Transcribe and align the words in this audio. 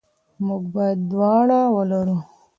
موږ 0.45 0.63
باید 0.75 0.99
دواړه 1.11 1.59
ولرو. 1.75 2.17